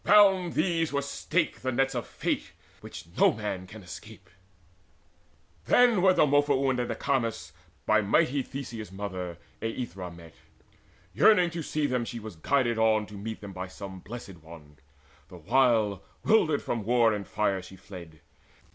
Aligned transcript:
Round 0.03 0.53
these 0.53 0.91
were 0.91 1.03
staked 1.03 1.61
The 1.61 1.71
nets 1.71 1.93
of 1.93 2.07
Fate, 2.07 2.53
which 2.79 3.05
no 3.19 3.31
man 3.33 3.67
can 3.67 3.83
escape. 3.83 4.31
Then 5.65 6.01
were 6.01 6.15
Demophoon 6.15 6.79
and 6.79 6.89
Acamas 6.89 7.51
By 7.85 8.01
mighty 8.01 8.41
Theseus' 8.41 8.91
mother 8.91 9.37
Aethra 9.61 10.09
met. 10.09 10.33
Yearning 11.13 11.51
to 11.51 11.61
see 11.61 11.85
them 11.85 12.01
was 12.01 12.09
she 12.09 12.21
guided 12.41 12.79
on 12.79 13.05
To 13.05 13.13
meet 13.13 13.41
them 13.41 13.53
by 13.53 13.67
some 13.67 13.99
Blessed 13.99 14.37
One, 14.41 14.77
the 15.27 15.37
while 15.37 16.01
'Wildered 16.25 16.63
from 16.63 16.83
war 16.83 17.13
and 17.13 17.27
fire 17.27 17.61
she 17.61 17.75
fled. 17.75 18.21